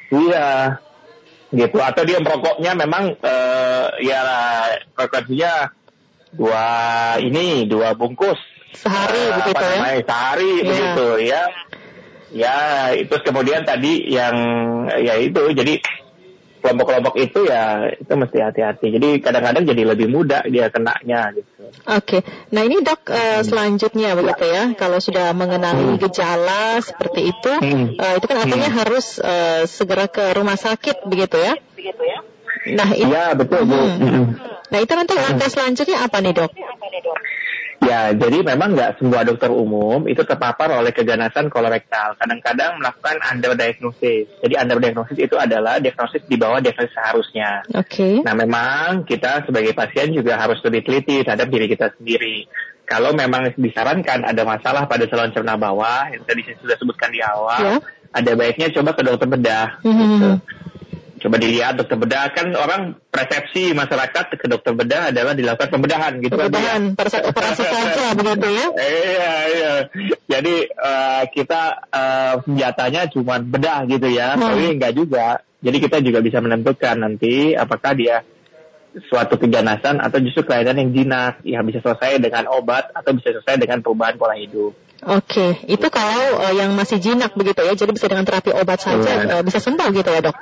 Iya, 0.05 0.49
gitu. 1.53 1.77
Atau 1.81 2.03
dia 2.03 2.17
merokoknya 2.17 2.71
memang 2.73 3.13
uh, 3.21 3.85
ya 4.01 4.21
frekuensinya 4.97 5.69
dua 6.35 6.65
ini 7.23 7.63
dua 7.69 7.95
bungkus 7.95 8.37
sehari 8.75 9.23
uh, 9.31 9.39
begitu 9.39 9.63
ya 9.63 9.71
namanya, 9.71 10.03
sehari 10.03 10.51
yeah. 10.51 10.67
begitu 10.67 11.07
ya 11.23 11.43
ya 12.35 12.55
itu 12.99 13.15
kemudian 13.23 13.63
tadi 13.63 14.03
yang 14.11 14.35
ya 14.99 15.15
itu 15.15 15.41
jadi 15.55 15.79
kelompok-kelompok 16.65 17.13
itu 17.21 17.45
ya 17.45 17.93
itu 17.93 18.09
mesti 18.09 18.37
hati-hati. 18.41 18.89
Jadi 18.97 19.09
kadang-kadang 19.21 19.69
jadi 19.69 19.85
lebih 19.85 20.09
mudah 20.09 20.41
dia 20.49 20.73
kenanya 20.73 21.29
gitu. 21.37 21.69
Oke. 21.85 22.01
Okay. 22.01 22.21
Nah 22.49 22.65
ini 22.65 22.81
dok 22.81 23.05
uh, 23.13 23.45
selanjutnya 23.45 24.17
begitu 24.17 24.49
ya. 24.49 24.73
Kalau 24.73 24.97
sudah 24.97 25.29
mengenali 25.37 25.93
hmm. 25.93 26.01
gejala 26.01 26.81
seperti 26.81 27.29
itu, 27.29 27.51
hmm. 27.53 28.01
uh, 28.01 28.13
itu 28.17 28.25
kan 28.25 28.37
artinya 28.41 28.69
hmm. 28.73 28.79
harus 28.81 29.21
uh, 29.21 29.69
segera 29.69 30.09
ke 30.09 30.33
rumah 30.33 30.57
sakit 30.57 31.05
begitu 31.05 31.37
ya? 31.37 31.53
Begitu 31.77 32.01
ya. 32.01 32.19
Nah, 32.65 32.89
itu, 32.97 33.13
ya 33.13 33.37
betul 33.37 33.61
bu. 33.69 33.77
Hmm. 33.77 34.25
Nah 34.73 34.79
itu 34.81 34.93
nanti 34.97 35.13
langkah 35.13 35.49
selanjutnya 35.53 36.01
apa 36.01 36.17
nih 36.25 36.33
dok? 36.33 36.51
Ya, 37.85 38.09
jadi 38.17 38.41
memang 38.41 38.73
nggak 38.73 38.97
semua 38.97 39.21
dokter 39.21 39.53
umum 39.53 40.09
itu 40.09 40.25
terpapar 40.25 40.73
oleh 40.73 40.89
keganasan 40.89 41.53
kolorektal. 41.53 42.17
Kadang-kadang 42.17 42.81
melakukan 42.81 43.21
underdiagnosis. 43.21 44.25
Jadi 44.41 44.53
underdiagnosis 44.57 45.17
itu 45.21 45.37
adalah 45.37 45.77
diagnosis 45.77 46.25
di 46.25 46.35
bawah 46.35 46.57
diagnosis 46.59 46.93
seharusnya. 46.97 47.61
Oke. 47.77 47.85
Okay. 47.93 48.15
Nah, 48.25 48.33
memang 48.33 49.05
kita 49.05 49.45
sebagai 49.45 49.77
pasien 49.77 50.11
juga 50.17 50.41
harus 50.41 50.57
lebih 50.65 50.81
teliti 50.81 51.21
terhadap 51.21 51.47
diri 51.53 51.69
kita 51.69 51.93
sendiri. 51.93 52.49
Kalau 52.85 53.13
memang 53.13 53.53
disarankan 53.57 54.25
ada 54.25 54.41
masalah 54.45 54.85
pada 54.85 55.05
saluran 55.09 55.33
cerna 55.33 55.57
bawah, 55.57 56.09
yang 56.09 56.21
tadi 56.25 56.45
saya 56.45 56.57
sudah 56.61 56.77
sebutkan 56.77 57.09
di 57.09 57.21
awal, 57.21 57.61
yeah. 57.61 57.79
ada 58.13 58.31
baiknya 58.37 58.69
coba 58.73 58.93
ke 58.93 59.01
dokter 59.01 59.25
bedah. 59.29 59.81
Mm 59.81 59.93
-hmm. 59.93 59.97
gitu 59.97 60.29
coba 61.25 61.41
dilihat 61.41 61.73
dokter 61.73 61.97
bedah 61.97 62.29
kan 62.37 62.53
orang 62.53 63.01
persepsi 63.09 63.73
masyarakat 63.73 64.37
ke 64.37 64.45
dokter 64.45 64.77
bedah 64.77 65.09
adalah 65.09 65.33
dilakukan 65.33 65.73
pembedahan 65.73 66.21
gitu 66.21 66.37
kan, 66.37 66.53
pembedahan 66.53 66.81
kan 66.93 66.97
pada 67.01 67.09
saat 67.09 67.25
operasi 67.25 67.63
saja 67.65 68.13
begitu 68.13 68.47
ya. 68.53 68.67
Iya 68.93 69.33
iya. 69.49 69.73
Jadi 70.29 70.55
uh, 70.69 71.23
kita 71.33 71.61
uh, 71.89 72.33
senjatanya 72.45 73.09
cuma 73.09 73.41
bedah 73.41 73.89
gitu 73.89 74.05
ya. 74.05 74.37
Hmm. 74.37 74.53
tapi 74.53 74.77
enggak 74.77 74.93
juga. 74.93 75.41
Jadi 75.65 75.77
kita 75.81 75.97
juga 76.05 76.21
bisa 76.21 76.37
menentukan 76.45 76.93
nanti 77.01 77.57
apakah 77.57 77.97
dia 77.97 78.21
suatu 79.09 79.41
keganasan 79.41 79.97
atau 79.97 80.21
justru 80.21 80.45
kelainan 80.45 80.77
yang 80.77 80.91
jinak 80.93 81.33
yang 81.41 81.65
bisa 81.65 81.81
selesai 81.81 82.21
dengan 82.21 82.45
obat 82.53 82.93
atau 82.93 83.17
bisa 83.17 83.33
selesai 83.33 83.57
dengan 83.57 83.81
perubahan 83.81 84.15
pola 84.15 84.37
hidup. 84.37 84.77
Oke, 85.05 85.59
itu 85.67 85.87
kalau 85.91 86.39
uh, 86.39 86.53
yang 86.55 86.71
masih 86.73 86.97
jinak 87.03 87.35
begitu 87.35 87.61
ya, 87.61 87.75
jadi 87.75 87.91
bisa 87.91 88.07
dengan 88.07 88.23
terapi 88.23 88.55
obat 88.55 88.79
saja 88.79 89.37
uh, 89.37 89.43
bisa 89.43 89.59
sembuh 89.59 89.91
gitu 89.91 90.07
ya 90.07 90.21
dok? 90.23 90.35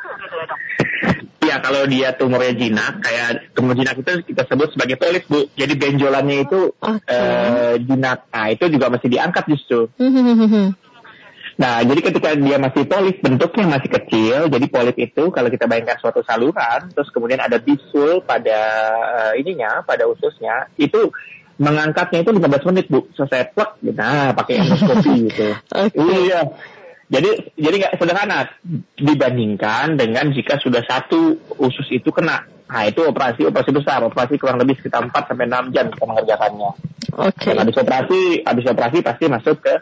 Ya 1.53 1.61
kalau 1.61 1.85
dia 1.85 2.09
tumornya 2.17 2.57
jinak, 2.57 3.05
kayak 3.05 3.53
tumor 3.53 3.77
jinak 3.77 3.93
itu 4.01 4.25
kita 4.25 4.49
sebut 4.49 4.73
sebagai 4.73 4.97
polip 4.97 5.29
bu. 5.29 5.45
Jadi 5.53 5.77
benjolannya 5.77 6.49
itu 6.49 6.73
okay. 6.81 7.13
uh, 7.13 7.77
jinak. 7.77 8.25
Nah 8.33 8.49
itu 8.49 8.65
juga 8.73 8.89
masih 8.89 9.13
diangkat 9.13 9.43
justru. 9.53 9.85
Nah, 11.53 11.85
jadi 11.85 12.01
ketika 12.01 12.33
dia 12.33 12.57
masih 12.57 12.89
polip, 12.89 13.21
bentuknya 13.21 13.77
masih 13.77 13.85
kecil. 13.85 14.49
Jadi 14.49 14.65
polip 14.73 14.97
itu 14.97 15.29
kalau 15.29 15.53
kita 15.53 15.69
bayangkan 15.69 16.01
suatu 16.01 16.25
saluran, 16.25 16.89
terus 16.89 17.13
kemudian 17.13 17.37
ada 17.45 17.61
bisul 17.61 18.25
pada 18.25 18.57
uh, 18.97 19.33
ininya, 19.37 19.85
pada 19.85 20.09
ususnya, 20.09 20.65
itu 20.81 21.13
mengangkatnya 21.61 22.25
itu 22.25 22.33
15 22.33 22.69
menit 22.73 22.89
bu. 22.89 23.05
Selesai 23.13 23.53
plek, 23.53 23.85
nah 23.93 24.33
pakai 24.33 24.65
endoskopi 24.65 25.29
gitu. 25.29 25.53
okay. 25.85 26.01
Iya. 26.25 26.41
Jadi 27.13 27.53
jadi 27.53 27.75
nggak 27.77 27.95
sederhana 28.01 28.49
dibandingkan 28.97 30.01
dengan 30.01 30.33
jika 30.33 30.57
sudah 30.57 30.81
satu 30.81 31.37
usus 31.61 31.85
itu 31.93 32.09
kena. 32.09 32.49
Nah 32.65 32.89
itu 32.89 33.05
operasi 33.05 33.45
operasi 33.45 33.69
besar, 33.69 34.01
operasi 34.01 34.41
kurang 34.41 34.57
lebih 34.57 34.81
sekitar 34.81 35.05
4 35.05 35.13
sampai 35.13 35.45
enam 35.45 35.69
jam 35.69 35.93
kita 35.93 36.09
mengerjakannya. 36.09 36.71
Oke. 37.13 37.37
Okay. 37.37 37.53
habis 37.53 37.77
operasi, 37.77 38.21
habis 38.41 38.65
operasi 38.65 38.97
pasti 39.05 39.29
masuk 39.29 39.61
ke 39.61 39.73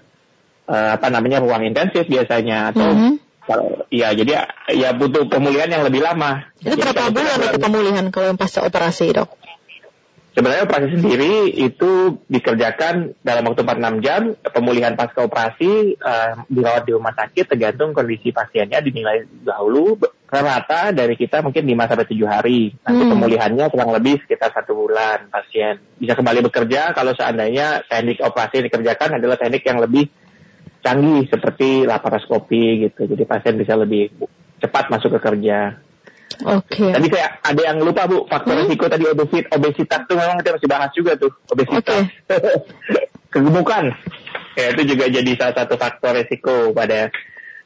uh, 0.68 1.00
apa 1.00 1.08
namanya 1.08 1.40
ruang 1.40 1.64
intensif 1.64 2.04
biasanya 2.12 2.76
atau 2.76 2.90
mm 2.92 3.00
-hmm. 3.00 3.14
Kalau, 3.42 3.90
ya 3.90 4.14
jadi 4.14 4.46
ya 4.70 4.94
butuh 4.94 5.26
pemulihan 5.26 5.66
yang 5.66 5.82
lebih 5.82 6.06
lama. 6.06 6.46
Itu 6.62 6.78
berapa 6.78 7.10
bulan 7.10 7.42
itu 7.42 7.58
pemulihan 7.58 8.06
kalau 8.14 8.26
yang 8.30 8.38
pasca 8.38 8.62
operasi 8.62 9.18
dok? 9.18 9.34
Sebenarnya 10.32 10.64
operasi 10.64 10.96
sendiri 10.96 11.52
itu 11.60 12.24
dikerjakan 12.32 13.20
dalam 13.20 13.52
waktu 13.52 13.68
4-6 13.68 14.00
jam. 14.00 14.22
Pemulihan 14.56 14.96
pasca 14.96 15.28
operasi 15.28 16.00
uh, 16.00 16.48
dirawat 16.48 16.88
di 16.88 16.96
rumah 16.96 17.12
sakit 17.12 17.52
tergantung 17.52 17.92
kondisi 17.92 18.32
pasiennya 18.32 18.80
dinilai 18.80 19.28
dahulu 19.44 20.00
rata 20.32 20.96
dari 20.96 21.20
kita 21.20 21.44
mungkin 21.44 21.68
5 21.68 21.90
sampai 21.92 22.08
7 22.08 22.24
hari. 22.32 22.72
Nanti 22.80 23.04
hmm. 23.04 23.12
pemulihannya 23.12 23.66
kurang 23.68 23.92
lebih 23.92 24.24
sekitar 24.24 24.56
satu 24.56 24.72
bulan 24.72 25.28
pasien 25.28 25.84
bisa 26.00 26.16
kembali 26.16 26.48
bekerja 26.48 26.96
kalau 26.96 27.12
seandainya 27.12 27.84
teknik 27.92 28.24
operasi 28.24 28.64
yang 28.64 28.68
dikerjakan 28.72 29.20
adalah 29.20 29.36
teknik 29.36 29.68
yang 29.68 29.84
lebih 29.84 30.08
canggih 30.80 31.28
seperti 31.28 31.84
laparoskopi 31.84 32.88
gitu. 32.88 33.04
Jadi 33.04 33.24
pasien 33.28 33.60
bisa 33.60 33.76
lebih 33.76 34.08
cepat 34.64 34.88
masuk 34.88 35.20
ke 35.20 35.20
kerja. 35.20 35.76
Oke. 36.40 36.80
Okay. 36.80 36.92
Tadi 36.96 37.08
saya 37.12 37.28
ada 37.44 37.62
yang 37.62 37.78
lupa 37.84 38.08
bu 38.08 38.26
faktor 38.26 38.56
hmm? 38.56 38.62
risiko 38.66 38.86
tadi 38.88 39.06
obesit 39.08 39.46
obesitas 39.52 40.02
tuh 40.08 40.16
memang 40.18 40.40
kita 40.40 40.56
masih 40.58 40.70
bahas 40.70 40.92
juga 40.96 41.12
tuh 41.20 41.32
obesitas. 41.52 41.84
Okay. 41.86 42.04
Kegemukan. 43.34 43.96
Ya 44.60 44.66
itu 44.76 44.82
juga 44.96 45.06
jadi 45.08 45.32
salah 45.40 45.56
satu 45.56 45.76
faktor 45.80 46.20
risiko 46.20 46.76
pada 46.76 47.12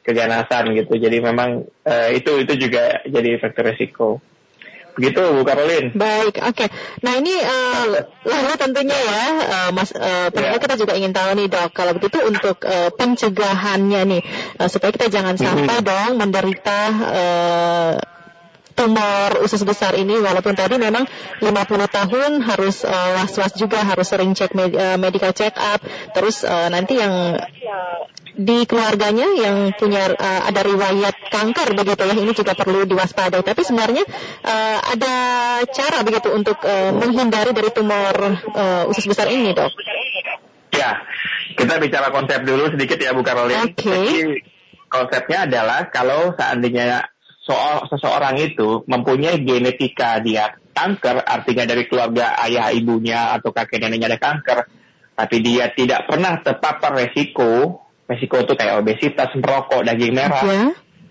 keganasan 0.06 0.70
gitu. 0.78 0.94
Jadi 0.94 1.18
memang 1.18 1.66
uh, 1.66 2.08
itu 2.14 2.46
itu 2.46 2.54
juga 2.68 3.02
jadi 3.06 3.42
faktor 3.42 3.74
risiko. 3.74 4.22
Begitu 4.96 5.20
Bu 5.20 5.44
Karolin. 5.44 5.92
Baik, 5.92 6.40
oke. 6.40 6.56
Okay. 6.56 6.68
Nah 7.04 7.20
ini 7.20 7.36
uh, 7.36 7.84
lalu 8.24 8.52
tentunya 8.56 8.96
ya, 8.96 9.24
uh, 9.44 9.70
Mas, 9.76 9.92
uh, 9.92 10.32
yeah. 10.32 10.56
kita 10.56 10.80
juga 10.80 10.96
ingin 10.96 11.12
tahu 11.12 11.36
nih 11.36 11.52
dok, 11.52 11.68
kalau 11.76 11.92
begitu 11.92 12.24
untuk 12.24 12.64
uh, 12.64 12.88
pencegahannya 12.96 14.00
nih, 14.08 14.22
uh, 14.56 14.68
supaya 14.72 14.96
kita 14.96 15.12
jangan 15.12 15.36
sampai 15.36 15.68
mm 15.68 15.84
-hmm. 15.84 15.90
dong 15.92 16.10
menderita 16.16 16.80
uh, 17.12 17.92
tumor 18.76 19.40
usus 19.40 19.64
besar 19.64 19.96
ini 19.96 20.20
walaupun 20.20 20.52
tadi 20.52 20.76
memang 20.76 21.08
50 21.40 21.48
tahun 21.88 22.30
harus 22.44 22.84
uh, 22.84 23.08
was-was 23.18 23.56
juga 23.56 23.80
harus 23.80 24.06
sering 24.06 24.36
cek 24.36 24.52
med 24.52 24.76
uh, 24.76 25.00
medical 25.00 25.32
check 25.32 25.56
up 25.56 25.80
terus 26.12 26.44
uh, 26.44 26.68
nanti 26.68 27.00
yang 27.00 27.40
di 28.36 28.68
keluarganya 28.68 29.32
yang 29.32 29.72
punya 29.80 30.12
uh, 30.12 30.42
ada 30.44 30.60
riwayat 30.60 31.16
kanker 31.32 31.72
begitu 31.72 32.04
ya 32.04 32.14
ini 32.14 32.32
juga 32.36 32.52
perlu 32.52 32.84
diwaspadai 32.84 33.40
tapi 33.40 33.64
sebenarnya 33.64 34.04
uh, 34.44 34.78
ada 34.92 35.14
cara 35.72 36.04
begitu 36.04 36.28
untuk 36.36 36.60
uh, 36.60 36.92
menghindari 36.92 37.56
dari 37.56 37.72
tumor 37.72 38.12
uh, 38.52 38.84
usus 38.92 39.08
besar 39.08 39.32
ini 39.32 39.56
dok 39.56 39.72
ya 40.76 41.00
kita 41.56 41.80
bicara 41.80 42.12
konsep 42.12 42.44
dulu 42.44 42.68
sedikit 42.68 43.00
ya 43.00 43.16
Bu 43.16 43.24
Karolin. 43.24 43.72
Okay. 43.72 44.44
konsepnya 44.86 45.50
adalah 45.50 45.90
kalau 45.90 46.36
seandainya 46.36 47.10
soal 47.46 47.86
seseorang 47.86 48.34
itu 48.42 48.82
mempunyai 48.90 49.38
genetika 49.46 50.18
dia 50.18 50.58
kanker, 50.74 51.22
artinya 51.22 51.64
dari 51.64 51.86
keluarga 51.86 52.36
ayah 52.44 52.74
ibunya 52.74 53.32
atau 53.38 53.54
kakek 53.54 53.80
neneknya 53.80 54.12
ada 54.12 54.20
kanker, 54.20 54.58
tapi 55.14 55.36
dia 55.40 55.70
tidak 55.72 56.10
pernah 56.10 56.42
terpapar 56.42 56.92
resiko, 56.98 57.80
resiko 58.04 58.36
itu 58.42 58.52
kayak 58.58 58.82
obesitas, 58.82 59.32
merokok, 59.38 59.86
daging 59.86 60.12
merah, 60.12 60.44
ya. 60.44 60.64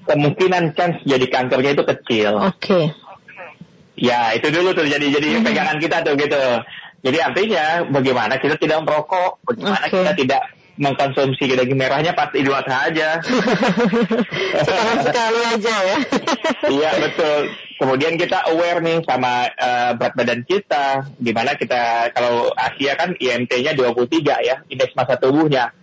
kemungkinan 0.05 0.75
chance 0.77 1.01
jadi 1.07 1.25
kankernya 1.25 1.71
itu 1.73 1.83
kecil. 1.87 2.31
Oke. 2.37 2.53
Okay. 2.61 2.85
Ya 3.95 4.35
itu 4.35 4.51
dulu 4.51 4.75
tuh 4.75 4.85
jadi 4.85 5.07
jadi 5.07 5.39
hmm. 5.39 5.45
pegangan 5.47 5.77
kita 5.79 6.03
tuh 6.03 6.19
gitu. 6.19 6.43
Jadi 7.05 7.17
artinya 7.21 7.65
bagaimana 7.87 8.35
kita 8.43 8.59
tidak 8.59 8.83
merokok, 8.83 9.39
bagaimana 9.47 9.87
okay. 9.87 10.03
kita 10.03 10.11
tidak 10.19 10.41
mengkonsumsi 10.75 11.55
daging 11.55 11.79
merahnya 11.79 12.11
pas 12.11 12.31
Idul 12.35 12.55
Adha 12.55 12.91
aja. 12.91 13.19
Setahun 14.65 14.99
sekali 15.07 15.41
aja 15.43 15.75
ya. 15.83 15.97
iya 16.67 16.91
betul. 16.99 17.39
Kemudian 17.75 18.15
kita 18.15 18.47
aware 18.51 18.79
nih 18.79 19.03
sama 19.03 19.51
uh, 19.51 19.91
berat 19.99 20.13
badan 20.15 20.41
kita, 20.47 21.11
di 21.19 21.31
mana 21.35 21.59
kita 21.59 22.11
kalau 22.15 22.51
Asia 22.55 22.95
kan 22.95 23.15
IMT-nya 23.15 23.75
23 23.75 24.47
ya, 24.47 24.63
indeks 24.71 24.95
massa 24.95 25.19
tubuhnya. 25.19 25.75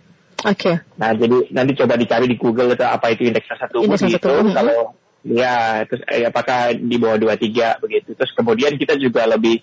Oke. 0.43 0.57
Okay. 0.57 0.75
Nah 0.97 1.13
jadi 1.13 1.37
nanti 1.53 1.71
coba 1.77 1.93
dicari 1.97 2.25
di 2.25 2.37
Google 2.37 2.73
itu 2.73 2.85
apa 2.85 3.13
itu 3.13 3.29
indeks 3.29 3.49
massa 3.49 3.69
tubuh 3.69 3.93
indeks 3.97 4.19
gitu. 4.19 4.29
Tubuh. 4.29 4.53
Kalau 4.53 4.77
ya 5.23 5.87
terus 5.87 6.03
eh, 6.11 6.27
apakah 6.27 6.75
di 6.75 6.95
bawah 6.99 7.17
23 7.17 7.81
begitu. 7.81 8.09
Terus 8.17 8.31
kemudian 8.35 8.75
kita 8.75 8.97
juga 8.97 9.29
lebih 9.29 9.61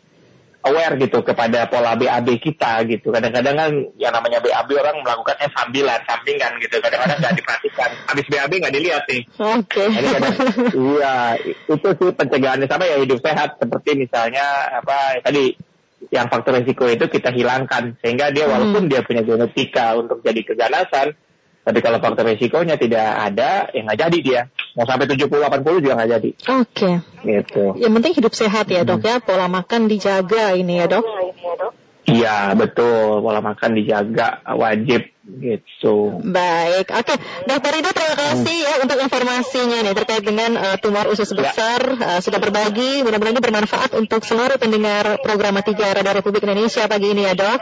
aware 0.60 0.94
gitu 1.00 1.24
kepada 1.24 1.64
pola 1.72 1.96
BAB 1.96 2.36
kita 2.36 2.84
gitu. 2.84 3.08
Kadang-kadang 3.08 3.56
kan 3.56 3.72
yang 3.96 4.12
namanya 4.12 4.44
BAB 4.44 4.70
orang 4.76 5.00
melakukannya 5.00 5.48
sambilan, 5.56 6.00
sampingan 6.04 6.52
gitu. 6.60 6.76
Kadang-kadang 6.84 7.18
nggak 7.20 7.34
diperhatikan. 7.40 7.90
Habis 8.08 8.26
BAB 8.28 8.52
nggak 8.60 8.74
dilihat 8.76 9.04
nih. 9.08 9.22
Oke. 9.40 9.84
Okay. 9.84 9.88
iya, 10.96 11.16
itu 11.40 11.88
sih 11.96 12.10
pencegahannya 12.12 12.66
sama 12.68 12.84
ya 12.84 12.96
hidup 13.00 13.18
sehat. 13.24 13.56
Seperti 13.56 13.90
misalnya 13.96 14.44
apa 14.84 15.24
tadi 15.24 15.56
yang 16.08 16.32
faktor 16.32 16.56
risiko 16.56 16.88
itu 16.88 17.04
kita 17.12 17.28
hilangkan 17.32 18.00
sehingga 18.00 18.32
dia 18.32 18.48
walaupun 18.48 18.88
hmm. 18.88 18.90
dia 18.90 19.00
punya 19.04 19.20
genetika 19.20 19.96
untuk 20.00 20.24
jadi 20.24 20.40
keganasan, 20.44 21.12
tapi 21.70 21.86
kalau 21.86 22.02
faktor 22.02 22.26
risikonya 22.26 22.74
tidak 22.74 23.30
ada, 23.30 23.70
ya 23.70 23.80
nggak 23.86 24.00
jadi 24.02 24.18
dia. 24.18 24.40
Mau 24.74 24.82
sampai 24.82 25.06
70-80 25.06 25.86
juga 25.86 25.94
nggak 26.02 26.10
jadi. 26.18 26.30
Oke. 26.34 26.66
Okay. 26.66 26.94
Gitu. 27.22 27.64
Yang 27.78 27.92
penting 27.94 28.14
hidup 28.18 28.32
sehat 28.34 28.66
ya 28.66 28.82
dok 28.82 29.06
ya, 29.06 29.22
pola 29.22 29.46
makan 29.46 29.86
dijaga 29.86 30.58
ini 30.58 30.82
ya 30.82 30.90
dok. 30.90 31.06
Iya 32.10 32.58
betul, 32.58 33.22
pola 33.22 33.38
makan 33.38 33.78
dijaga 33.78 34.42
wajib 34.50 35.14
gitu. 35.30 36.18
Baik, 36.26 36.90
oke, 36.90 37.06
okay. 37.06 37.16
Dokter 37.46 37.70
Rido 37.78 37.90
terima 37.94 38.16
kasih 38.18 38.56
hmm. 38.58 38.66
ya 38.66 38.74
untuk 38.82 38.98
informasinya 38.98 39.78
nih 39.86 39.94
terkait 39.94 40.24
dengan 40.26 40.50
uh, 40.58 40.76
tumor 40.82 41.06
usus 41.06 41.30
ya. 41.30 41.38
besar 41.38 41.80
ya. 41.86 42.18
uh, 42.18 42.20
sudah 42.24 42.42
berbagi, 42.42 43.06
mudah-mudahan 43.06 43.38
ini 43.38 43.42
bermanfaat 43.44 43.94
untuk 43.94 44.26
seluruh 44.26 44.58
pendengar 44.58 45.22
program 45.22 45.54
3 45.62 45.70
Radio 45.70 46.12
Republik 46.18 46.42
Indonesia 46.42 46.90
pagi 46.90 47.14
ini 47.14 47.30
ya 47.30 47.38
dok. 47.38 47.60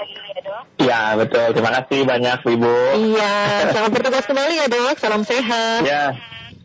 Iya 0.79 1.19
betul, 1.19 1.59
terima 1.59 1.75
kasih 1.75 2.07
banyak 2.07 2.39
Ibu. 2.39 2.75
Iya, 3.13 3.35
selamat 3.75 3.91
bertugas 3.99 4.25
kembali 4.31 4.55
ya 4.63 4.67
dok, 4.71 4.97
salam 5.03 5.27
sehat. 5.27 5.83
Ya. 5.83 6.15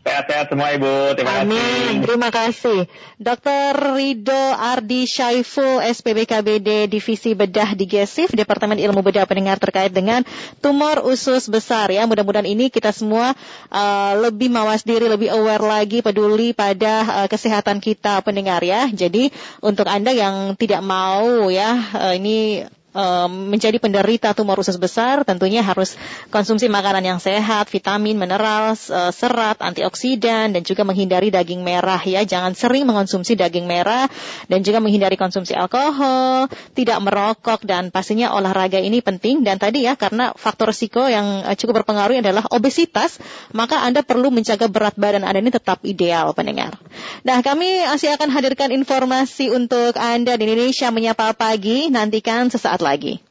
Sehat-sehat 0.04 0.52
semua 0.52 0.68
Ibu. 0.76 1.16
Terima 1.16 1.32
Amin. 1.40 1.56
kasih. 1.56 2.04
Terima 2.04 2.28
kasih. 2.28 2.78
Dr. 3.16 3.96
Rido 3.96 4.44
Ardi 4.52 5.08
Syaiful, 5.08 5.80
SPBKBD 5.80 6.92
Divisi 6.92 7.32
Bedah 7.32 7.72
di 7.72 7.88
GESIF, 7.88 8.36
Departemen 8.36 8.76
Ilmu 8.76 9.00
Bedah 9.00 9.24
Pendengar 9.24 9.56
terkait 9.56 9.88
dengan 9.96 10.20
tumor 10.60 11.00
usus 11.08 11.48
besar 11.48 11.88
ya. 11.88 12.04
Mudah-mudahan 12.04 12.44
ini 12.44 12.68
kita 12.68 12.92
semua 12.92 13.32
uh, 13.72 14.12
lebih 14.20 14.52
mawas 14.52 14.84
diri, 14.84 15.08
lebih 15.08 15.32
aware 15.32 15.64
lagi, 15.64 16.04
peduli 16.04 16.52
pada 16.52 17.24
uh, 17.24 17.28
kesehatan 17.32 17.80
kita 17.80 18.20
pendengar 18.20 18.60
ya. 18.60 18.92
Jadi 18.92 19.32
untuk 19.64 19.88
Anda 19.88 20.12
yang 20.12 20.52
tidak 20.60 20.84
mau 20.84 21.48
ya, 21.48 21.80
uh, 21.96 22.12
ini 22.12 22.68
menjadi 22.94 23.82
penderita 23.82 24.30
tumor 24.38 24.62
usus 24.62 24.78
besar 24.78 25.26
tentunya 25.26 25.66
harus 25.66 25.98
konsumsi 26.30 26.70
makanan 26.70 27.02
yang 27.02 27.18
sehat, 27.18 27.66
vitamin, 27.66 28.14
mineral, 28.14 28.78
uh, 28.78 29.10
serat, 29.10 29.58
antioksidan 29.58 30.54
dan 30.54 30.62
juga 30.62 30.86
menghindari 30.86 31.34
daging 31.34 31.66
merah 31.66 31.98
ya. 31.98 32.22
Jangan 32.22 32.54
sering 32.54 32.86
mengonsumsi 32.86 33.34
daging 33.34 33.66
merah 33.66 34.06
dan 34.46 34.62
juga 34.62 34.78
menghindari 34.78 35.18
konsumsi 35.18 35.58
alkohol, 35.58 36.46
tidak 36.78 37.02
merokok 37.02 37.66
dan 37.66 37.90
pastinya 37.90 38.30
olahraga 38.38 38.78
ini 38.78 39.02
penting 39.02 39.42
dan 39.42 39.58
tadi 39.58 39.90
ya 39.90 39.98
karena 39.98 40.30
faktor 40.38 40.70
risiko 40.70 41.10
yang 41.10 41.42
uh, 41.42 41.58
cukup 41.58 41.82
berpengaruh 41.82 42.22
adalah 42.22 42.46
obesitas, 42.54 43.18
maka 43.50 43.82
Anda 43.82 44.06
perlu 44.06 44.30
menjaga 44.30 44.70
berat 44.70 44.94
badan 44.94 45.26
Anda 45.26 45.42
ini 45.42 45.50
tetap 45.50 45.82
ideal 45.82 46.30
pendengar. 46.30 46.78
Nah, 47.26 47.42
kami 47.42 47.82
masih 47.90 48.14
akan 48.14 48.30
hadirkan 48.30 48.70
informasi 48.70 49.50
untuk 49.50 49.98
Anda 49.98 50.38
di 50.38 50.46
Indonesia 50.46 50.94
menyapa 50.94 51.34
pagi 51.34 51.90
nantikan 51.90 52.52
sesaat 52.52 52.83
lagi. 52.84 53.24